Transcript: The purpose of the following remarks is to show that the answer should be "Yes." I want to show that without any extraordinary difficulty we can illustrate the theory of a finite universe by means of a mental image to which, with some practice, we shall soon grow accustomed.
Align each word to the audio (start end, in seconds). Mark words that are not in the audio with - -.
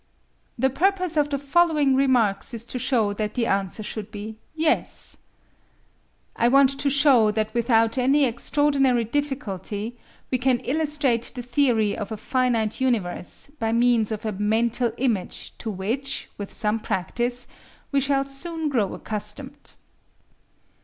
The 0.57 0.71
purpose 0.71 1.15
of 1.15 1.29
the 1.29 1.37
following 1.37 1.93
remarks 1.95 2.55
is 2.55 2.65
to 2.65 2.79
show 2.79 3.13
that 3.13 3.35
the 3.35 3.45
answer 3.45 3.83
should 3.83 4.09
be 4.09 4.35
"Yes." 4.55 5.19
I 6.35 6.47
want 6.47 6.71
to 6.79 6.89
show 6.89 7.29
that 7.29 7.53
without 7.53 7.99
any 7.99 8.25
extraordinary 8.25 9.03
difficulty 9.03 9.99
we 10.31 10.39
can 10.39 10.57
illustrate 10.61 11.31
the 11.35 11.43
theory 11.43 11.95
of 11.95 12.11
a 12.11 12.17
finite 12.17 12.81
universe 12.81 13.51
by 13.59 13.73
means 13.73 14.11
of 14.11 14.25
a 14.25 14.31
mental 14.31 14.91
image 14.97 15.55
to 15.59 15.69
which, 15.69 16.31
with 16.35 16.51
some 16.51 16.79
practice, 16.79 17.45
we 17.91 18.01
shall 18.01 18.25
soon 18.25 18.69
grow 18.69 18.95
accustomed. 18.95 19.73